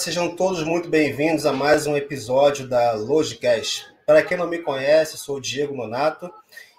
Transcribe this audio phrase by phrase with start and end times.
[0.00, 3.86] Sejam todos muito bem-vindos a mais um episódio da Logicast.
[4.06, 6.32] Para quem não me conhece, sou o Diego Monato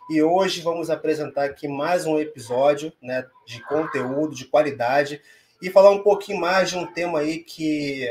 [0.09, 5.21] e hoje vamos apresentar aqui mais um episódio né, de conteúdo, de qualidade
[5.61, 8.09] e falar um pouquinho mais de um tema aí que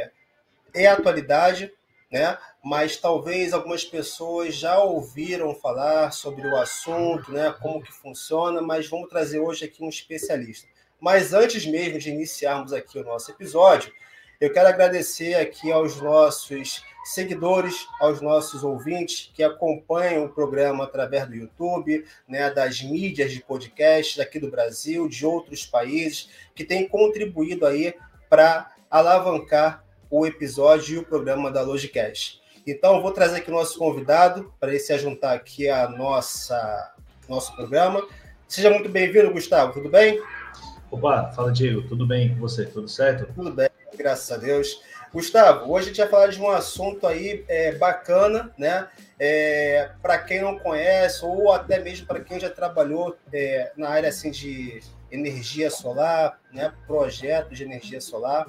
[0.73, 1.73] é atualidade,
[2.09, 2.39] né?
[2.63, 7.53] Mas talvez algumas pessoas já ouviram falar sobre o assunto, né?
[7.61, 10.69] Como que funciona, mas vamos trazer hoje aqui um especialista.
[11.01, 13.93] Mas antes mesmo de iniciarmos aqui o nosso episódio,
[14.41, 21.29] eu quero agradecer aqui aos nossos seguidores, aos nossos ouvintes que acompanham o programa através
[21.29, 26.89] do YouTube, né, das mídias de podcast aqui do Brasil, de outros países, que têm
[26.89, 27.95] contribuído aí
[28.31, 32.41] para alavancar o episódio e o programa da Logicast.
[32.67, 36.95] Então, vou trazer aqui o nosso convidado para ele se juntar aqui a nossa
[37.29, 38.07] nosso programa.
[38.49, 39.73] Seja muito bem-vindo, Gustavo.
[39.73, 40.21] Tudo bem?
[40.91, 42.65] Opa, fala Diego, tudo bem com você?
[42.65, 43.33] Tudo certo?
[43.33, 43.71] Tudo bem
[44.01, 44.81] graças a Deus.
[45.13, 48.89] Gustavo, hoje a gente vai falar de um assunto aí é, bacana, né?
[49.19, 54.09] É, para quem não conhece, ou até mesmo para quem já trabalhou é, na área
[54.09, 54.81] assim, de
[55.13, 56.73] energia solar, né?
[56.87, 58.47] projetos de energia solar.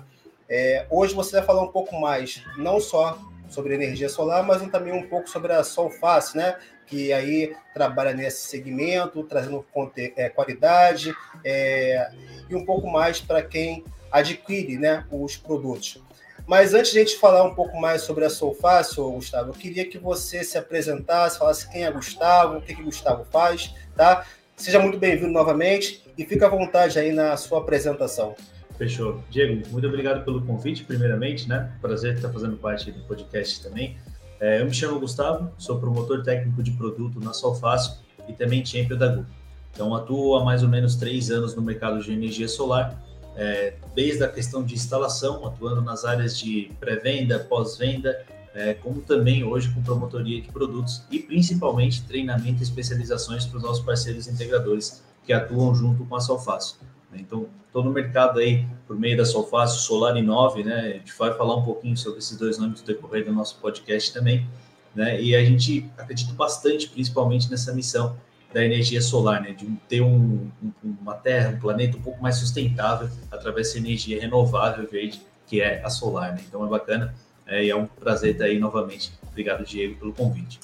[0.48, 4.94] É, hoje você vai falar um pouco mais, não só sobre energia solar, mas também
[4.94, 6.58] um pouco sobre a Solface, né?
[6.86, 9.66] que aí trabalha nesse segmento, trazendo
[9.98, 12.10] é, qualidade é,
[12.50, 16.02] e um pouco mais para quem adquire né, os produtos.
[16.48, 19.86] Mas antes de a gente falar um pouco mais sobre a Soulfácil, Gustavo, eu queria
[19.86, 24.26] que você se apresentasse, falasse quem é Gustavo, o que, que Gustavo faz, tá?
[24.56, 28.36] Seja muito bem-vindo novamente e fica à vontade aí na sua apresentação.
[28.78, 29.24] Fechou.
[29.30, 31.72] Diego, muito obrigado pelo convite, primeiramente, né?
[31.82, 33.98] Prazer estar fazendo parte do podcast também.
[34.40, 37.94] É, eu me chamo Gustavo, sou promotor técnico de produto na Solfácil
[38.28, 39.26] e também champion da Google.
[39.74, 43.02] Então, atuo há mais ou menos três anos no mercado de energia solar
[43.36, 49.44] é, desde a questão de instalação, atuando nas áreas de pré-venda, pós-venda, é, como também
[49.44, 55.02] hoje com promotoria de produtos e principalmente treinamento e especializações para os nossos parceiros integradores
[55.26, 56.78] que atuam junto com a Solfácil.
[57.12, 57.20] Né?
[57.22, 60.80] Então, estou no mercado aí por meio da Solfácil, Solar e Nove, né?
[60.80, 64.12] A gente vai falar um pouquinho sobre esses dois nomes no decorrer do nosso podcast
[64.12, 64.46] também,
[64.94, 65.22] né?
[65.22, 68.18] E a gente acredita bastante, principalmente nessa missão
[68.54, 69.52] da energia solar, né?
[69.52, 70.50] De ter um,
[70.84, 75.84] uma Terra, um planeta um pouco mais sustentável através dessa energia renovável verde que é
[75.84, 76.42] a solar, né?
[76.48, 77.14] Então é bacana
[77.46, 79.12] é, e é um prazer estar aí novamente.
[79.30, 80.60] Obrigado, Diego, pelo convite.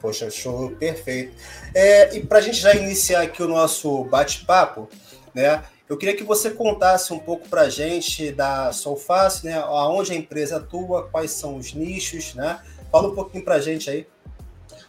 [0.00, 1.34] Poxa, show, perfeito.
[1.72, 4.88] É, e para a gente já iniciar aqui o nosso bate-papo,
[5.32, 5.62] né?
[5.88, 9.54] Eu queria que você contasse um pouco para a gente da Solface, né?
[9.58, 12.60] Aonde a empresa atua, quais são os nichos, né?
[12.90, 14.06] Fala um pouquinho para a gente aí.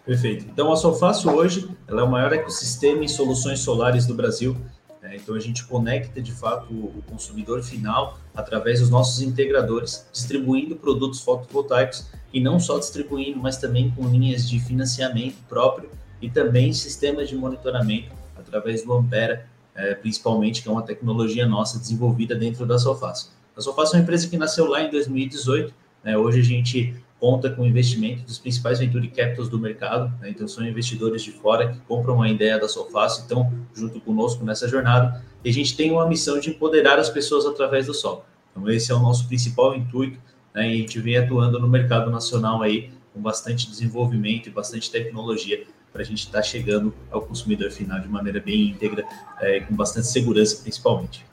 [0.05, 0.45] Perfeito.
[0.45, 4.55] Então, a Solfácil hoje ela é o maior ecossistema em soluções solares do Brasil.
[5.01, 5.15] Né?
[5.15, 11.21] Então, a gente conecta, de fato, o consumidor final através dos nossos integradores, distribuindo produtos
[11.21, 15.89] fotovoltaicos e não só distribuindo, mas também com linhas de financiamento próprio
[16.21, 21.79] e também sistemas de monitoramento através do Ampera, é, principalmente, que é uma tecnologia nossa
[21.79, 23.31] desenvolvida dentro da Solfácil.
[23.57, 25.73] A Solfácil é uma empresa que nasceu lá em 2018.
[26.03, 26.17] Né?
[26.17, 30.29] Hoje a gente conta com investimento dos principais venture capitals do mercado, né?
[30.29, 34.67] então são investidores de fora que compram a ideia da Solfácil, estão junto conosco nessa
[34.67, 38.25] jornada, e a gente tem uma missão de empoderar as pessoas através do sol.
[38.51, 40.19] Então esse é o nosso principal intuito,
[40.53, 40.69] né?
[40.69, 45.63] e a gente vem atuando no mercado nacional aí com bastante desenvolvimento e bastante tecnologia
[45.91, 49.05] para a gente estar tá chegando ao consumidor final de maneira bem íntegra,
[49.39, 51.25] é, com bastante segurança principalmente.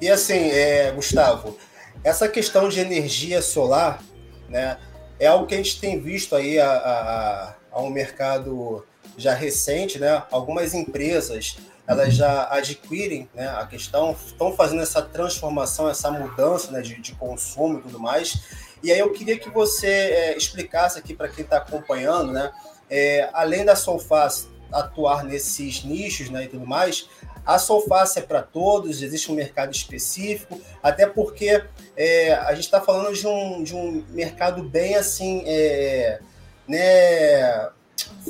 [0.00, 1.58] E assim, é, Gustavo,
[2.04, 4.00] essa questão de energia solar
[4.48, 4.78] né?
[5.18, 8.84] É algo que a gente tem visto aí a, a, a um mercado
[9.16, 10.22] já recente, né?
[10.30, 11.56] Algumas empresas
[11.86, 17.12] elas já adquirem né, a questão, estão fazendo essa transformação, essa mudança né, de, de
[17.14, 18.42] consumo e tudo mais.
[18.82, 22.50] E aí eu queria que você é, explicasse aqui para quem está acompanhando, né,
[22.90, 27.08] é, além da Solfaz atuar nesses nichos né, e tudo mais,
[27.44, 31.64] a Solface é para todos, existe um mercado específico, até porque
[31.96, 36.20] é, a gente está falando de um, de um mercado bem assim, é,
[36.68, 37.68] né,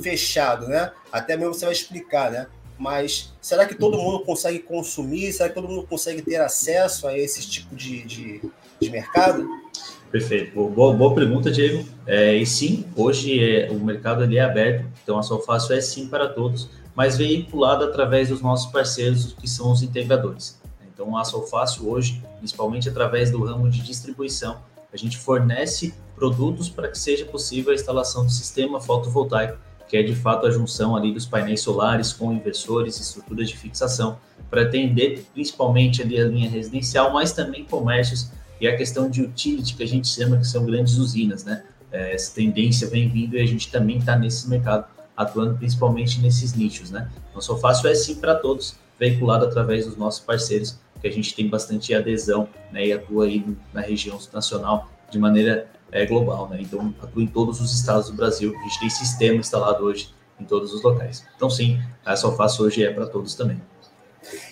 [0.03, 0.93] fechado, né?
[1.11, 2.47] Até mesmo você vai explicar, né?
[2.79, 5.33] Mas será que todo mundo consegue consumir?
[5.33, 8.43] Será que todo mundo consegue ter acesso a esse tipo de, de,
[8.79, 9.49] de mercado?
[10.11, 10.69] Perfeito.
[10.69, 11.87] Boa, boa pergunta, Diego.
[12.07, 16.07] É, e sim, hoje é, o mercado ali é aberto, então a Solfácil é sim
[16.07, 20.59] para todos mas veiculada através dos nossos parceiros, que são os integradores.
[20.97, 24.57] Então, a Solfácil hoje, principalmente através do ramo de distribuição,
[24.91, 30.03] a gente fornece produtos para que seja possível a instalação do sistema fotovoltaico, que é
[30.03, 35.27] de fato a junção ali dos painéis solares com inversores, estruturas de fixação, para atender
[35.35, 39.87] principalmente ali a linha residencial, mas também comércios e a questão de utility, que a
[39.87, 41.63] gente chama que são grandes usinas, né?
[41.93, 46.55] É, essa tendência vem vindo e a gente também está nesse mercado, atuando principalmente nesses
[46.55, 47.11] nichos, né?
[47.31, 51.49] Então, Fácil é sim para todos, veiculado através dos nossos parceiros, que a gente tem
[51.49, 56.59] bastante adesão né, e atua aí na região nacional de maneira é, global, né?
[56.61, 58.55] Então, atua em todos os estados do Brasil.
[58.59, 61.25] A gente tem sistema instalado hoje em todos os locais.
[61.37, 63.61] Então, sim, a Solface hoje é para todos também.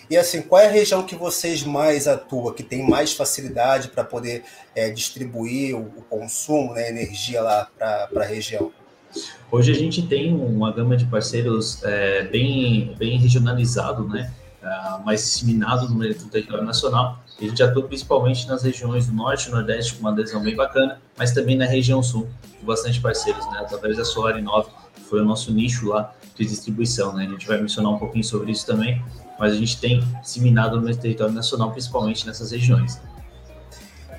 [0.08, 4.04] E assim, qual é a região que vocês mais atuam, que tem mais facilidade para
[4.04, 4.44] poder
[4.74, 8.70] é, distribuir o, o, consumo, né, energia lá para a região?
[9.50, 14.32] Hoje a gente tem uma gama de parceiros é, bem, bem regionalizado, né?
[14.64, 16.00] Uh, mais disseminado no
[16.30, 17.22] território nacional.
[17.38, 20.98] A gente atua principalmente nas regiões do norte e nordeste com uma adesão bem bacana,
[21.18, 23.58] mas também na região sul, com bastante parceiros, né?
[23.60, 27.26] Através da Solar 9, que foi o nosso nicho lá de distribuição, né?
[27.26, 29.04] A gente vai mencionar um pouquinho sobre isso também,
[29.38, 32.98] mas a gente tem disseminado no território nacional, principalmente nessas regiões.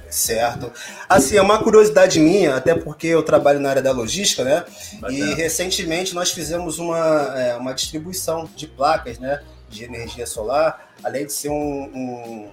[0.10, 0.72] Certo.
[1.10, 4.64] Assim, é uma curiosidade minha, até porque eu trabalho na área da logística, né?
[5.00, 5.18] Bacana.
[5.18, 9.42] E recentemente nós fizemos uma, é, uma distribuição de placas, né?
[9.76, 12.50] De energia solar, além de ser um, um,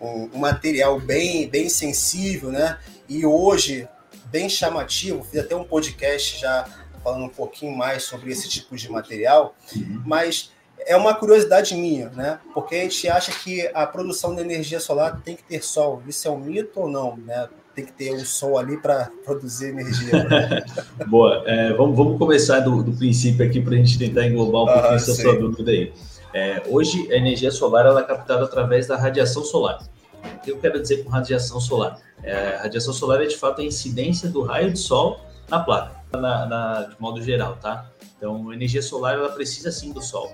[0.00, 2.78] um, um material bem, bem sensível, né?
[3.08, 3.88] E hoje,
[4.26, 6.66] bem chamativo, fiz até um podcast já
[7.02, 10.02] falando um pouquinho mais sobre esse tipo de material, uhum.
[10.04, 10.50] mas
[10.86, 12.38] é uma curiosidade minha, né?
[12.54, 16.02] Porque a gente acha que a produção de energia solar tem que ter sol.
[16.06, 17.48] Isso é um mito ou não, né?
[17.74, 20.24] Tem que ter o um sol ali para produzir energia.
[20.24, 20.64] Né?
[21.06, 21.44] Boa.
[21.46, 24.72] É, vamos, vamos começar do, do princípio aqui para a gente tentar englobar um ah,
[24.72, 25.92] pouquinho essa sua dúvida aí.
[26.38, 29.82] É, hoje, a energia solar ela é captada através da radiação solar.
[30.22, 32.00] O que eu quero dizer com radiação solar?
[32.22, 36.46] É, radiação solar é de fato a incidência do raio de sol na placa, na,
[36.46, 37.90] na, de modo geral, tá?
[38.16, 40.32] Então, a energia solar ela precisa sim do sol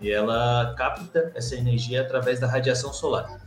[0.00, 3.40] e ela capta essa energia através da radiação solar.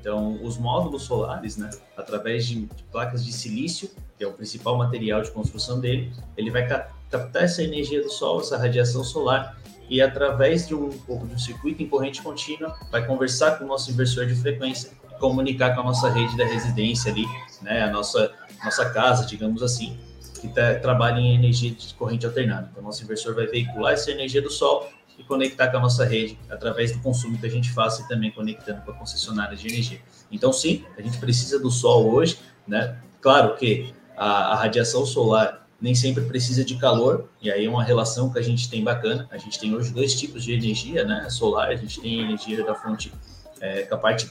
[0.00, 4.78] Então, os módulos solares, né, através de, de placas de silício, que é o principal
[4.78, 9.60] material de construção dele, ele vai captar essa energia do sol, essa radiação solar,
[9.90, 13.90] e através de um, de um circuito em corrente contínua, vai conversar com o nosso
[13.90, 17.26] inversor de frequência e comunicar com a nossa rede da residência ali,
[17.60, 18.32] né, a nossa,
[18.64, 19.98] nossa casa, digamos assim,
[20.40, 22.68] que tá, trabalha em energia de corrente alternada.
[22.70, 24.88] Então, nosso inversor vai veicular essa energia do sol
[25.18, 28.30] e conectar com a nossa rede através do consumo que a gente faça e também
[28.30, 30.00] conectando com a concessionária de energia.
[30.30, 32.96] Então, sim, a gente precisa do sol hoje, né?
[33.20, 37.82] Claro que a, a radiação solar nem sempre precisa de calor, e aí é uma
[37.82, 39.26] relação que a gente tem bacana.
[39.30, 41.28] A gente tem hoje dois tipos de energia, né?
[41.30, 43.12] Solar, a gente tem energia da fonte,
[43.60, 44.30] é, com a parte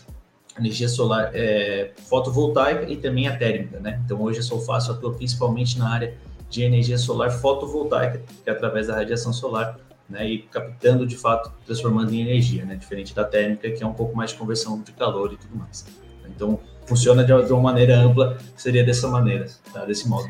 [0.57, 4.01] energia solar é, fotovoltaica e também a térmica, né?
[4.05, 6.17] Então hoje a Solfácil atua principalmente na área
[6.49, 9.79] de energia solar fotovoltaica, que é através da radiação solar
[10.09, 13.93] né, e captando de fato, transformando em energia, né, diferente da térmica, que é um
[13.93, 15.85] pouco mais de conversão de calor e tudo mais.
[16.27, 19.85] Então, funciona de uma maneira ampla, seria dessa maneira, tá?
[19.85, 20.27] desse modo.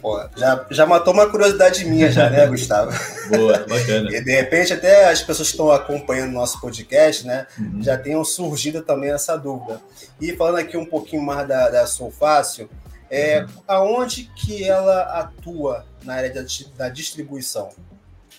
[0.00, 2.92] Pô, já, já matou uma curiosidade minha, já, né, Gustavo?
[3.34, 4.14] Boa, bacana.
[4.14, 7.82] e de repente, até as pessoas que estão acompanhando nosso podcast, né, uhum.
[7.82, 9.80] já tenham surgido também essa dúvida.
[10.20, 11.84] E falando aqui um pouquinho mais da, da
[13.10, 13.48] é, uhum.
[13.66, 16.44] aonde que ela atua na área da,
[16.76, 17.70] da distribuição?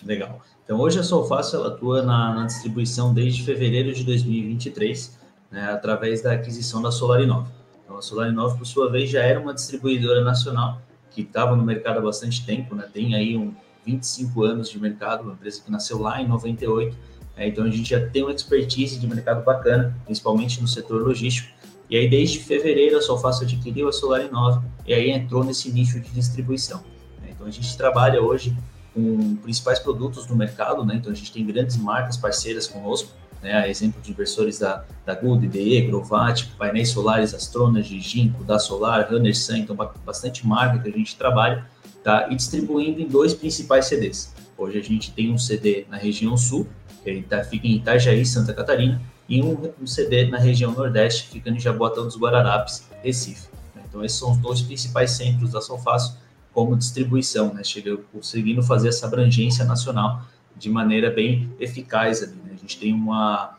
[0.04, 0.40] Legal.
[0.64, 5.17] Então, hoje a Solfácil ela atua na, na, distribuição desde fevereiro de 2023,
[5.50, 7.50] né, através da aquisição da Solarinove.
[7.84, 11.98] Então, a Solarinove, por sua vez, já era uma distribuidora nacional que estava no mercado
[11.98, 15.98] há bastante tempo, né, tem aí um 25 anos de mercado, uma empresa que nasceu
[15.98, 16.96] lá em 98,
[17.36, 21.48] né, então a gente já tem uma expertise de mercado bacana, principalmente no setor logístico,
[21.90, 26.10] e aí desde fevereiro a Solfácil adquiriu a Solarinove e aí entrou nesse nicho de
[26.10, 26.84] distribuição.
[27.22, 27.30] Né.
[27.30, 28.54] Então, a gente trabalha hoje
[28.98, 30.96] com principais produtos do mercado, né?
[30.96, 33.10] Então a gente tem grandes marcas parceiras conosco,
[33.42, 33.68] né?
[33.68, 39.36] Exemplo de inversores da, da Good, DE, Grovat, painéis solares Astronas, Ginkgo, da Solar, Runner
[39.36, 41.66] Sun, então bastante marca que a gente trabalha,
[42.02, 42.28] tá?
[42.30, 44.34] E distribuindo em dois principais CDs.
[44.56, 46.66] Hoje a gente tem um CD na região sul,
[47.04, 51.56] que tá, fica em Itajaí, Santa Catarina, e um, um CD na região nordeste, ficando
[51.56, 53.48] em Jaboatão dos Guararapes, Recife.
[53.88, 56.16] Então esses são os dois principais centros da Solfácil
[56.52, 57.62] como distribuição, né?
[57.62, 60.22] Chega conseguindo fazer essa abrangência nacional
[60.56, 62.47] de maneira bem eficaz ali, né?
[62.60, 63.56] Gente tem uma,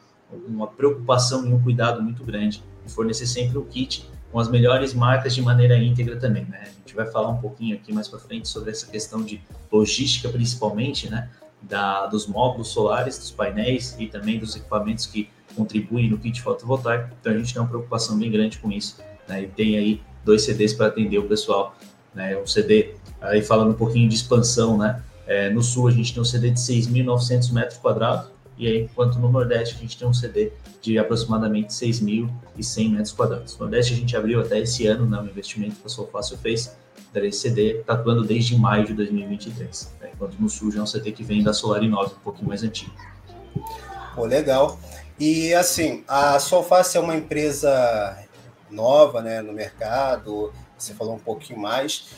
[0.47, 4.93] uma preocupação e um cuidado muito grande em fornecer sempre o kit com as melhores
[4.93, 6.63] marcas de maneira íntegra também, né?
[6.63, 9.41] A gente vai falar um pouquinho aqui mais para frente sobre essa questão de
[9.71, 11.29] logística, principalmente, né?
[11.61, 17.09] Da, dos módulos solares, dos painéis e também dos equipamentos que contribuem no kit fotovoltaico.
[17.19, 19.43] Então a gente tem uma preocupação bem grande com isso, né?
[19.43, 21.75] E tem aí dois CDs para atender o pessoal
[22.13, 22.37] né?
[22.37, 25.01] Um CD, aí falando um pouquinho de expansão, né?
[25.27, 29.17] É, no sul a gente tem um CD de 6.900 metros quadrados e aí, enquanto
[29.17, 30.51] no Nordeste a gente tem um CD
[30.81, 33.53] de aproximadamente 6.100 metros quadrados.
[33.53, 36.75] No Nordeste a gente abriu até esse ano, né, um investimento que a Solfácil fez,
[37.15, 40.85] esse CD está atuando desde maio de 2023, né, enquanto no Sul já é um
[40.85, 42.91] CD que vem da Solar 9, um pouquinho mais antigo.
[44.13, 44.77] Pô, legal.
[45.17, 48.17] E assim, a Solfácil é uma empresa
[48.69, 52.09] nova né, no mercado, você falou um pouquinho mais,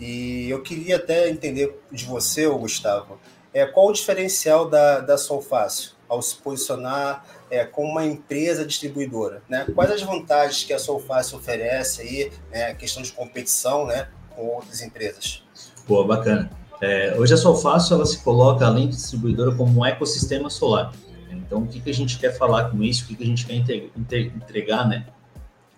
[0.00, 3.18] e eu queria até entender de você, Gustavo,
[3.54, 9.42] é, qual o diferencial da, da Solfácil ao se posicionar é, como uma empresa distribuidora?
[9.48, 9.66] Né?
[9.74, 14.80] Quais as vantagens que a Solfácil oferece aí, né, questão de competição né, com outras
[14.80, 15.42] empresas?
[15.86, 16.50] Boa, bacana.
[16.80, 20.92] É, hoje a Solfácil ela se coloca, além de distribuidora, como um ecossistema solar.
[21.30, 23.04] Então, o que, que a gente quer falar com isso?
[23.04, 23.54] O que, que a gente quer
[24.18, 25.06] entregar, né?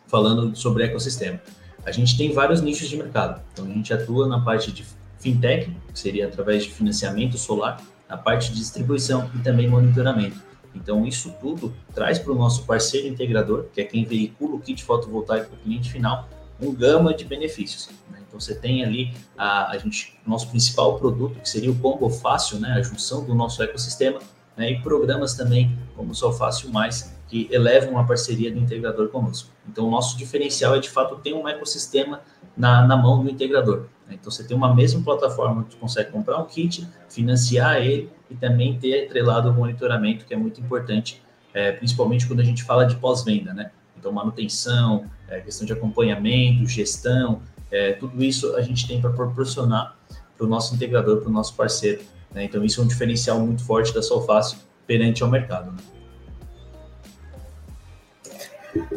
[0.07, 1.40] Falando sobre ecossistema.
[1.85, 3.43] A gente tem vários nichos de mercado.
[3.52, 4.85] Então, a gente atua na parte de
[5.25, 10.37] fintech, que seria através de financiamento solar, a parte de distribuição e também monitoramento.
[10.75, 14.85] Então, isso tudo traz para o nosso parceiro integrador, que é quem veicula o kit
[14.85, 16.28] fotovoltaico para o cliente final,
[16.61, 17.88] um gama de benefícios.
[18.11, 18.19] Né?
[18.26, 22.59] Então, você tem ali a, a gente, nosso principal produto, que seria o combo fácil,
[22.59, 22.73] né?
[22.73, 24.21] a junção do nosso ecossistema,
[24.57, 24.73] né?
[24.73, 29.50] e programas também, como o Só Fácil Mais, que elevam a parceria do integrador conosco.
[29.66, 32.21] Então, o nosso diferencial é, de fato, ter um ecossistema
[32.57, 33.87] na, na mão do integrador.
[34.06, 34.16] Né?
[34.20, 38.78] Então, você tem uma mesma plataforma que consegue comprar um kit, financiar ele e também
[38.78, 42.96] ter atrelado o monitoramento, que é muito importante, é, principalmente quando a gente fala de
[42.96, 43.70] pós-venda, né?
[43.96, 49.96] Então, manutenção, é, questão de acompanhamento, gestão, é, tudo isso a gente tem para proporcionar
[50.37, 52.02] para o nosso integrador, para o nosso parceiro.
[52.32, 52.44] Né?
[52.44, 55.73] Então, isso é um diferencial muito forte da Solfácil perante ao mercado.
[55.73, 55.78] Né?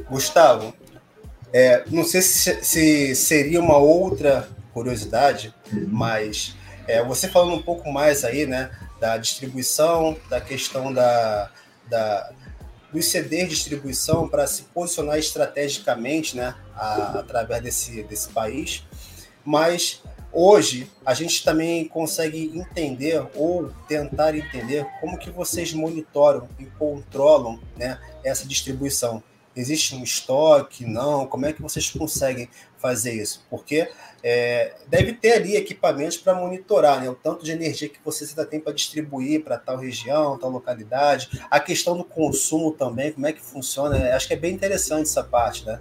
[0.10, 0.74] Gustavo,
[1.54, 5.52] é, não sei se, se, seria uma outra curiosidade,
[5.88, 6.56] mas
[6.88, 8.70] é, você falando um pouco mais aí, né,
[9.00, 11.50] da distribuição, da questão da,
[11.90, 12.32] da
[12.94, 18.86] dos CD de distribuição para se posicionar estrategicamente, né, a, através desse, desse país,
[19.44, 26.66] mas hoje a gente também consegue entender ou tentar entender como que vocês monitoram e
[26.66, 29.24] controlam, né, essa distribuição
[29.58, 30.86] Existe um estoque?
[30.86, 31.26] Não?
[31.26, 33.44] Como é que vocês conseguem fazer isso?
[33.50, 33.90] Porque
[34.24, 38.46] é, deve ter ali equipamentos para monitorar né, o tanto de energia que você ainda
[38.46, 41.30] tem para distribuir para tal região, tal localidade.
[41.50, 43.98] A questão do consumo também, como é que funciona?
[44.16, 45.80] Acho que é bem interessante essa parte, né?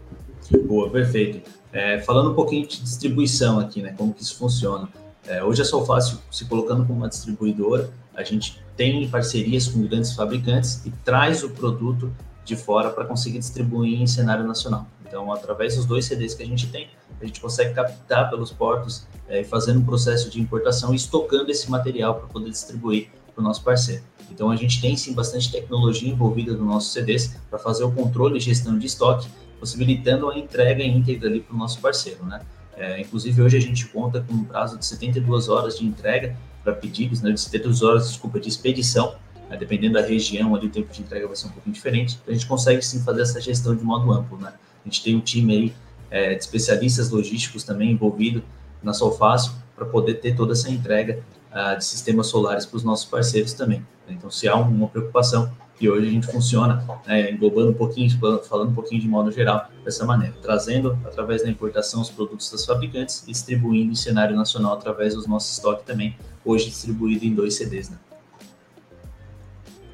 [0.64, 1.50] Boa, perfeito.
[1.72, 3.94] É, falando um pouquinho de distribuição aqui, né?
[3.96, 4.88] Como que isso funciona.
[5.26, 9.82] É, hoje é só fácil se colocando como uma distribuidora, a gente tem parcerias com
[9.82, 12.12] grandes fabricantes e traz o produto
[12.46, 14.86] de fora para conseguir distribuir em cenário nacional.
[15.04, 16.88] Então, através dos dois CDs que a gente tem,
[17.20, 21.70] a gente consegue captar pelos portos, é, fazendo um processo de importação e estocando esse
[21.70, 24.02] material para poder distribuir para o nosso parceiro.
[24.30, 28.36] Então, a gente tem sim bastante tecnologia envolvida nos nossos CDs para fazer o controle
[28.36, 32.40] e gestão de estoque, possibilitando a entrega íntegra ali para o nosso parceiro, né?
[32.76, 36.74] É, inclusive, hoje a gente conta com um prazo de 72 horas de entrega para
[36.74, 39.14] pedidos, né, de 72 horas, desculpa, de expedição
[39.48, 39.56] né?
[39.56, 42.18] Dependendo da região, ali o tempo de entrega vai ser um pouquinho diferente.
[42.26, 44.38] A gente consegue sim fazer essa gestão de modo amplo.
[44.38, 44.52] Né?
[44.84, 45.74] A gente tem um time aí
[46.10, 48.42] é, de especialistas logísticos também envolvido
[48.82, 51.22] na Solfácil para poder ter toda essa entrega
[51.52, 53.80] uh, de sistemas solares para os nossos parceiros também.
[54.06, 54.14] Né?
[54.14, 58.10] Então, se há uma preocupação, e hoje a gente funciona né, englobando um pouquinho,
[58.48, 62.64] falando um pouquinho de modo geral, dessa maneira, trazendo através da importação os produtos das
[62.64, 67.90] fabricantes distribuindo em cenário nacional através dos nossos estoques também, hoje distribuído em dois CDs.
[67.90, 67.98] Né?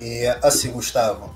[0.02, 1.32] E assim, Gustavo,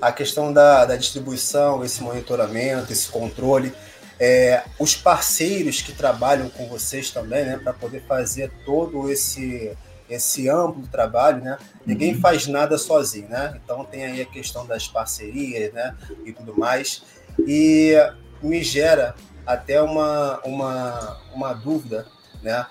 [0.00, 3.74] a questão da, da distribuição, esse monitoramento, esse controle,
[4.18, 9.76] é, os parceiros que trabalham com vocês também, né, para poder fazer todo esse
[10.08, 11.56] esse amplo trabalho, né?
[11.86, 12.20] Ninguém uhum.
[12.20, 13.60] faz nada sozinho, né?
[13.62, 17.02] Então tem aí a questão das parcerias, né, e tudo mais.
[17.46, 17.94] E
[18.42, 19.14] me gera
[19.46, 22.06] até uma uma, uma dúvida,
[22.42, 22.66] né,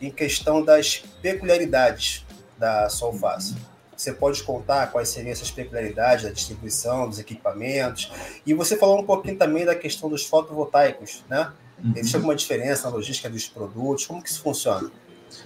[0.00, 2.26] em questão das peculiaridades
[2.58, 3.69] da Solfácil.
[4.00, 8.10] Você pode contar quais seriam essas peculiaridades da distribuição dos equipamentos.
[8.46, 11.52] E você falou um pouquinho também da questão dos fotovoltaicos, né?
[11.84, 11.92] Uhum.
[11.94, 14.06] Existe alguma diferença na logística dos produtos?
[14.06, 14.90] Como que isso funciona?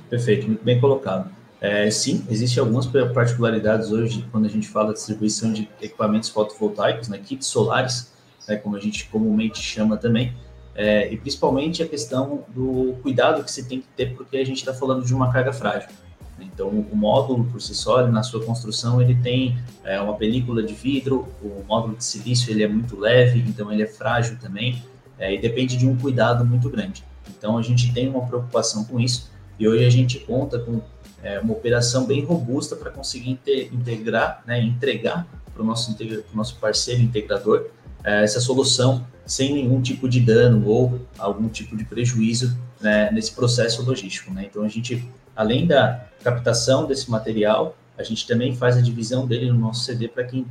[0.08, 1.28] Perfeito, muito bem colocado.
[1.60, 7.08] É, sim, existem algumas particularidades hoje quando a gente fala de distribuição de equipamentos fotovoltaicos,
[7.08, 8.12] né, kits solares,
[8.46, 10.32] né, como a gente comumente chama também,
[10.76, 14.58] é, e principalmente a questão do cuidado que se tem que ter, porque a gente
[14.58, 15.88] está falando de uma carga frágil.
[16.40, 20.74] Então, o módulo por si só, na sua construção, ele tem é, uma película de
[20.74, 24.82] vidro, o módulo de silício ele é muito leve, então ele é frágil também,
[25.18, 27.04] é, e depende de um cuidado muito grande.
[27.36, 30.80] Então, a gente tem uma preocupação com isso, E hoje a gente conta com
[31.22, 33.38] é, uma operação bem robusta para conseguir
[33.72, 35.96] integrar, né, entregar para o nosso,
[36.34, 37.66] nosso parceiro integrador
[38.02, 43.32] é, essa solução sem nenhum tipo de dano ou algum tipo de prejuízo né, nesse
[43.32, 44.32] processo logístico.
[44.32, 44.46] Né?
[44.50, 49.50] Então, a gente, além da captação desse material, a gente também faz a divisão dele
[49.50, 50.46] no nosso CD para quem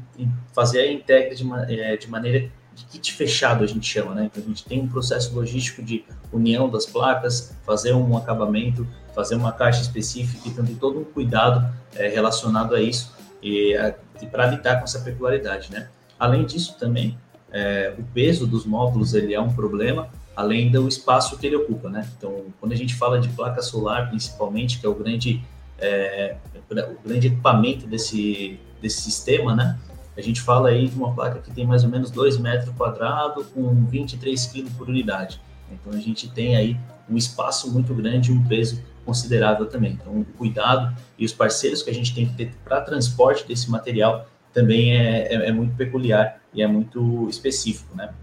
[0.54, 1.44] fazer a integra de,
[1.80, 4.26] é, de maneira de kit fechado, a gente chama, né?
[4.32, 9.36] Então, a gente tem um processo logístico de união das placas, fazer um acabamento, fazer
[9.36, 13.76] uma caixa específica, então tem todo um cuidado é, relacionado a isso e,
[14.22, 15.90] e para lidar com essa peculiaridade, né?
[16.18, 17.18] Além disso, também,
[17.52, 21.90] é, o peso dos módulos ele é um problema, além do espaço que ele ocupa,
[21.90, 22.08] né?
[22.18, 25.44] Então, quando a gente fala de placa solar, principalmente, que é o grande,
[25.80, 26.36] é,
[26.70, 29.80] o grande equipamento desse, desse sistema, né?
[30.16, 33.48] A gente fala aí de uma placa que tem mais ou menos 2 metros quadrados
[33.48, 35.40] com 23 kg por unidade.
[35.72, 36.78] Então, a gente tem aí
[37.10, 39.94] um espaço muito grande e um peso considerável também.
[39.94, 43.70] Então, o cuidado e os parceiros que a gente tem que ter para transporte desse
[43.70, 48.14] material também é, é, é, muito peculiar e é muito específico, né?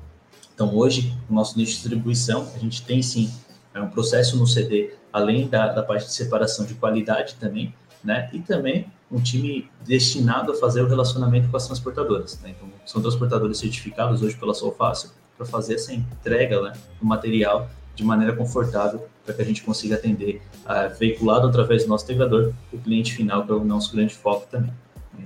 [0.60, 3.32] Então, hoje, no nosso nicho de distribuição, a gente tem sim
[3.72, 7.74] é um processo no CD, além da, da parte de separação de qualidade também,
[8.04, 8.28] né?
[8.30, 12.38] E também um time destinado a fazer o relacionamento com as transportadoras.
[12.42, 12.50] Né?
[12.50, 18.04] Então, são transportadores certificados hoje pela Solfácil para fazer essa entrega né, do material de
[18.04, 22.76] maneira confortável para que a gente consiga atender uh, veiculado através do nosso integrador o
[22.76, 24.72] cliente final, que é o nosso grande foco também.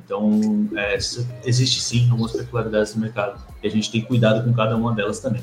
[0.04, 0.96] Então, é,
[1.44, 5.20] existe sim algumas peculiaridades no mercado e a gente tem cuidado com cada uma delas
[5.20, 5.42] também.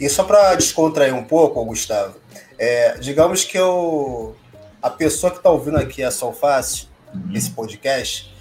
[0.00, 2.16] E só para descontrair um pouco, Gustavo,
[2.56, 4.36] é, digamos que eu,
[4.80, 7.32] a pessoa que está ouvindo aqui a Solfácil, uhum.
[7.34, 8.32] esse podcast,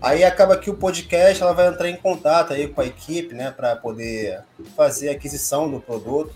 [0.00, 3.50] aí acaba que o podcast ela vai entrar em contato aí com a equipe, né,
[3.50, 4.40] para poder
[4.74, 6.34] fazer a aquisição do produto.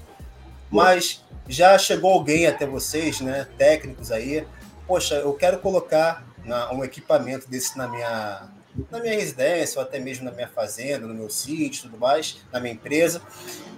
[0.70, 4.46] Mas já chegou alguém até vocês, né, técnicos aí,
[4.87, 8.48] poxa, eu quero colocar na, um equipamento desse na minha,
[8.90, 12.61] na minha residência, ou até mesmo na minha fazenda, no meu sítio tudo mais, na
[12.61, 13.22] minha empresa,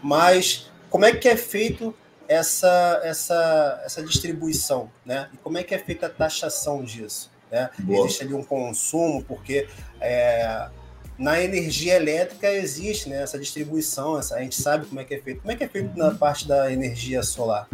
[0.02, 1.94] mas como é que é feito
[2.28, 5.28] essa, essa, essa distribuição, né?
[5.32, 7.30] E como é que é feita a taxação disso?
[7.50, 7.68] Né?
[7.88, 9.68] Existe ali um consumo, porque
[10.00, 10.68] é,
[11.18, 15.20] na energia elétrica existe né, essa distribuição, essa, a gente sabe como é que é
[15.20, 15.40] feito.
[15.42, 17.68] Como é que é feito na parte da energia solar?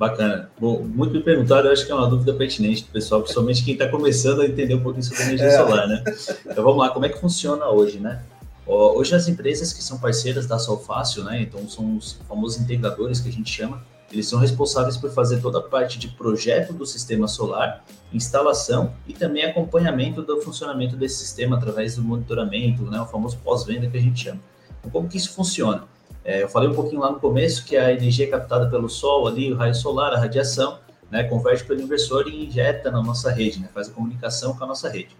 [0.00, 0.50] Bacana.
[0.58, 3.74] Bom, muito me perguntado, eu acho que é uma dúvida pertinente do pessoal, principalmente quem
[3.74, 5.58] está começando a entender um pouquinho sobre energia é.
[5.58, 6.02] solar, né?
[6.46, 8.22] Então vamos lá, como é que funciona hoje, né?
[8.66, 11.42] Hoje as empresas que são parceiras da Solfácil, né?
[11.42, 15.58] Então são os famosos integradores que a gente chama, eles são responsáveis por fazer toda
[15.58, 21.58] a parte de projeto do sistema solar, instalação e também acompanhamento do funcionamento desse sistema
[21.58, 24.40] através do monitoramento, né, o famoso pós-venda que a gente chama.
[24.78, 25.84] Então, como que isso funciona?
[26.30, 29.26] É, eu falei um pouquinho lá no começo que a energia é captada pelo sol
[29.26, 30.78] ali, o raio solar, a radiação,
[31.10, 34.66] né, converte pelo inversor e injeta na nossa rede, né, faz a comunicação com a
[34.68, 35.16] nossa rede.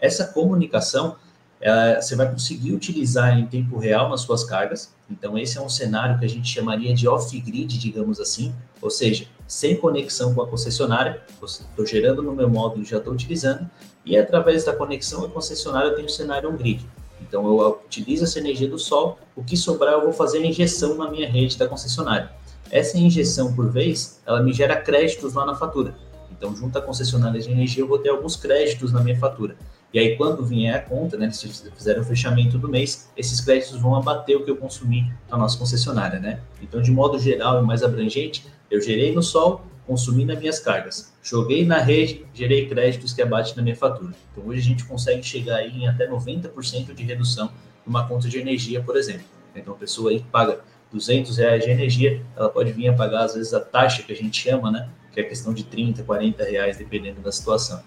[0.00, 1.16] Essa comunicação
[1.60, 4.90] ela, você vai conseguir utilizar em tempo real nas suas cargas.
[5.10, 9.26] Então, esse é um cenário que a gente chamaria de off-grid, digamos assim, ou seja,
[9.46, 13.68] sem conexão com a concessionária, estou gerando no meu módulo já estou utilizando,
[14.02, 16.86] e através da conexão à concessionária eu tenho um cenário on-grid.
[17.20, 20.96] Então, eu utilizo essa energia do sol, o que sobrar eu vou fazer a injeção
[20.96, 22.30] na minha rede da concessionária.
[22.70, 25.94] Essa injeção, por vez, ela me gera créditos lá na fatura.
[26.30, 29.56] Então, junto à concessionária de energia, eu vou ter alguns créditos na minha fatura.
[29.92, 33.80] E aí, quando vier a conta, né, se fizer o fechamento do mês, esses créditos
[33.80, 36.40] vão abater o que eu consumi na nossa concessionária, né?
[36.60, 41.12] Então, de modo geral e mais abrangente, eu gerei no sol, consumi nas minhas cargas.
[41.22, 44.14] Joguei na rede, gerei créditos que abate na minha fatura.
[44.32, 47.50] Então, hoje a gente consegue chegar aí em até 90% de redução
[47.86, 49.24] numa conta de energia, por exemplo.
[49.54, 50.60] Então, a pessoa aí paga
[50.92, 54.16] 200 reais de energia, ela pode vir a pagar, às vezes, a taxa que a
[54.16, 54.88] gente chama, né?
[55.12, 57.82] Que é questão de 30, 40 reais, dependendo da situação.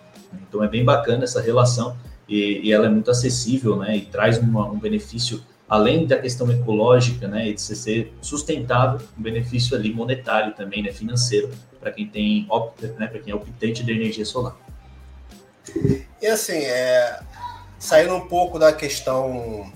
[0.47, 3.97] Então é bem bacana essa relação e, e ela é muito acessível, né?
[3.97, 9.21] E traz uma, um benefício além da questão ecológica, né, e de ser sustentável, um
[9.21, 11.49] benefício ali monetário também, né, financeiro,
[11.87, 12.47] para quem tem,
[12.97, 14.55] né, para quem é optante da energia solar.
[16.21, 17.19] E assim, é,
[17.79, 19.71] saindo um pouco da questão,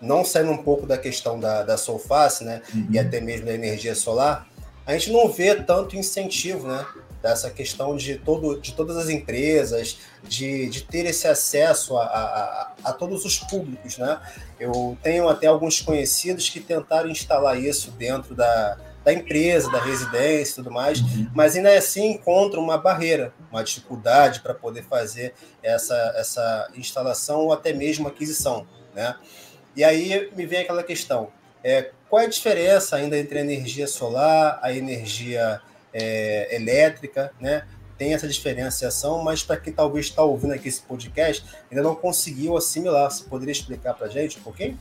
[0.00, 2.86] não saindo um pouco da questão da, da Solface, né, uhum.
[2.90, 4.48] e até mesmo da energia solar,
[4.86, 6.86] a gente não vê tanto incentivo, né,
[7.20, 12.72] dessa questão de, todo, de todas as empresas, de, de ter esse acesso a, a,
[12.84, 13.98] a, todos os públicos.
[13.98, 14.20] Né?
[14.60, 20.50] Eu tenho até alguns conhecidos que tentaram instalar isso dentro da, da empresa, da residência
[20.50, 21.30] e tudo mais, uhum.
[21.32, 27.52] mas ainda assim encontram uma barreira, uma dificuldade para poder fazer essa, essa instalação ou
[27.52, 28.66] até mesmo aquisição.
[28.92, 29.14] Né?
[29.76, 31.28] E aí me vem aquela questão:
[31.62, 35.60] é, qual é a diferença ainda entre a energia solar, a energia
[35.94, 37.64] é, elétrica, né?
[37.96, 42.56] Tem essa diferenciação, mas para quem talvez está ouvindo aqui esse podcast, ainda não conseguiu
[42.56, 43.10] assimilar.
[43.10, 44.76] Você poderia explicar para a gente um pouquinho?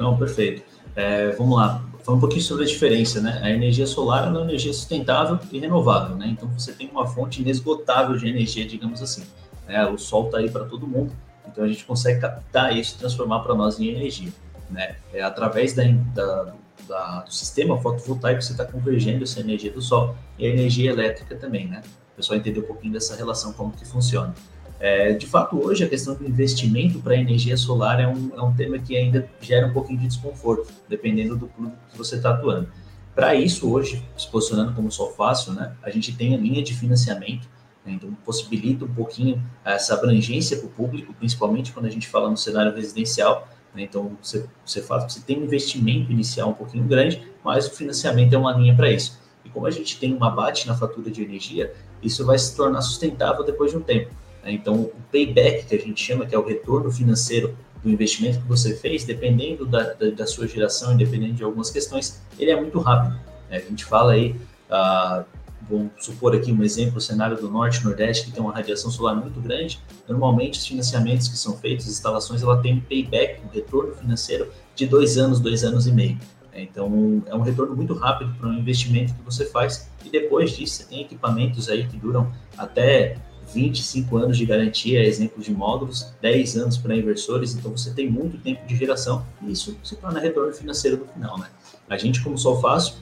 [0.00, 0.62] Não, perfeito.
[0.96, 3.38] É, vamos lá, falar um pouquinho sobre a diferença, né?
[3.42, 6.26] A energia solar é uma energia sustentável e renovável, né?
[6.28, 9.22] Então você tem uma fonte inesgotável de energia, digamos assim.
[9.68, 9.84] Né?
[9.84, 11.12] O sol está aí para todo mundo,
[11.46, 14.32] então a gente consegue captar isso e transformar para nós em energia,
[14.70, 14.96] né?
[15.12, 15.82] É através da,
[16.14, 16.54] da,
[16.88, 21.36] da, do sistema fotovoltaico você está convergendo essa energia do sol e a energia elétrica
[21.36, 21.82] também, né?
[22.14, 24.34] O pessoal entender um pouquinho dessa relação, como que funciona.
[24.80, 28.54] É, de fato, hoje a questão do investimento para energia solar é um, é um
[28.54, 32.66] tema que ainda gera um pouquinho de desconforto, dependendo do público que você está atuando.
[33.14, 36.74] Para isso, hoje, se posicionando como só fácil, né, a gente tem a linha de
[36.74, 37.46] financiamento,
[37.84, 42.30] né, então possibilita um pouquinho essa abrangência para o público, principalmente quando a gente fala
[42.30, 43.46] no cenário residencial.
[43.74, 47.70] Né, então, você, você faz, você tem um investimento inicial um pouquinho grande, mas o
[47.72, 49.20] financiamento é uma linha para isso.
[49.44, 52.80] E como a gente tem uma bate na fatura de energia, isso vai se tornar
[52.80, 54.18] sustentável depois de um tempo.
[54.42, 54.52] Né?
[54.52, 58.48] Então, o payback, que a gente chama, que é o retorno financeiro do investimento que
[58.48, 62.78] você fez, dependendo da, da, da sua geração, independente de algumas questões, ele é muito
[62.78, 63.14] rápido.
[63.48, 63.56] Né?
[63.56, 64.36] A gente fala aí,
[64.70, 65.24] ah,
[65.68, 69.14] vamos supor aqui um exemplo, o cenário do Norte Nordeste, que tem uma radiação solar
[69.14, 73.48] muito grande, normalmente os financiamentos que são feitos, as instalações, ela tem um payback, um
[73.48, 76.18] retorno financeiro de dois anos, dois anos e meio.
[76.52, 76.62] Né?
[76.62, 80.82] Então, é um retorno muito rápido para um investimento que você faz, e depois disso,
[80.82, 83.16] você tem equipamentos aí que duram até
[83.52, 88.38] 25 anos de garantia, exemplo de módulos, 10 anos para inversores, então você tem muito
[88.38, 91.48] tempo de geração e isso se torna retorno financeiro no final, né?
[91.88, 92.94] A gente, como Sol Fácil,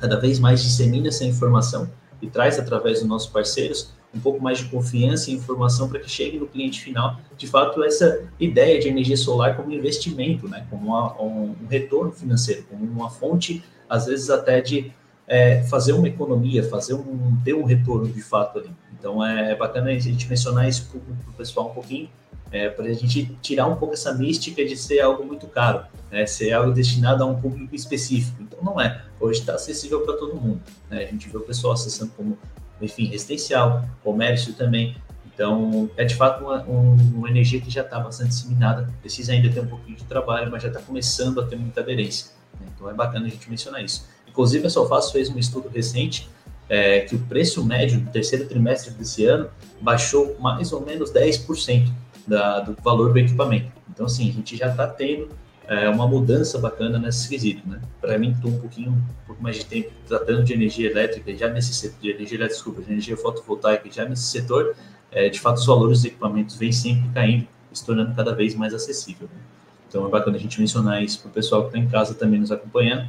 [0.00, 4.58] cada vez mais dissemina essa informação e traz através dos nossos parceiros um pouco mais
[4.58, 8.88] de confiança e informação para que chegue no cliente final, de fato, essa ideia de
[8.88, 10.66] energia solar como investimento, né?
[10.70, 14.92] Como uma, um, um retorno financeiro, como uma fonte, às vezes até de
[15.26, 18.70] é, fazer uma economia, fazer um ter um retorno de fato ali.
[18.98, 22.08] Então é bacana a gente mencionar isso para o pessoal um pouquinho,
[22.50, 26.26] é, para a gente tirar um pouco essa mística de ser algo muito caro, né,
[26.26, 28.42] ser algo destinado a um público específico.
[28.42, 29.02] Então não é.
[29.20, 30.60] Hoje está acessível para todo mundo.
[30.90, 31.04] Né?
[31.04, 32.38] A gente vê o pessoal acessando como,
[32.80, 34.96] enfim, residencial, comércio também.
[35.34, 38.90] Então é de fato uma, um, uma energia que já está bastante disseminada.
[39.00, 42.30] Precisa ainda ter um pouquinho de trabalho, mas já está começando a ter muita aderência.
[42.58, 42.66] Né?
[42.74, 44.06] Então é bacana a gente mencionar isso.
[44.26, 46.28] Inclusive a Solfaz fez um estudo recente
[46.68, 49.48] é, que o preço médio do terceiro trimestre desse ano
[49.80, 51.90] baixou mais ou menos 10%
[52.26, 53.70] da, do valor do equipamento.
[53.90, 55.28] Então, assim, a gente já está tendo
[55.68, 57.80] é, uma mudança bacana nesse quesito, né?
[58.00, 61.48] Para mim, estou um pouquinho, um pouco mais de tempo tratando de energia elétrica, já
[61.48, 64.74] nesse setor, de energia elétrica, desculpa, de energia fotovoltaica, já nesse setor,
[65.10, 68.74] é, de fato, os valores dos equipamentos vêm sempre caindo, se tornando cada vez mais
[68.74, 69.28] acessível.
[69.32, 69.40] Né?
[69.88, 72.40] Então, é bacana a gente mencionar isso para o pessoal que está em casa também
[72.40, 73.08] nos acompanhando,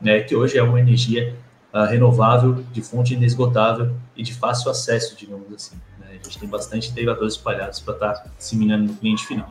[0.00, 0.20] né?
[0.20, 1.34] Que hoje é uma energia
[1.72, 5.76] uh, renovável, de fonte inesgotável e de fácil acesso, digamos assim.
[5.98, 6.06] Né?
[6.10, 9.50] A gente tem bastante integradores espalhados para estar tá disseminando no cliente final.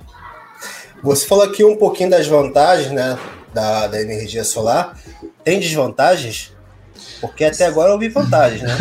[1.03, 3.17] Você falou aqui um pouquinho das vantagens né,
[3.53, 4.97] da, da energia solar.
[5.43, 6.51] Tem desvantagens?
[7.21, 8.75] Porque até agora eu vi vantagens, né?